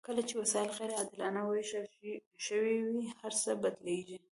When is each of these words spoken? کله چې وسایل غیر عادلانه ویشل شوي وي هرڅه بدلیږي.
کله 0.07 0.21
چې 0.29 0.33
وسایل 0.41 0.69
غیر 0.79 0.91
عادلانه 0.99 1.41
ویشل 1.43 1.85
شوي 2.45 2.75
وي 2.87 3.05
هرڅه 3.21 3.49
بدلیږي. 3.63 4.17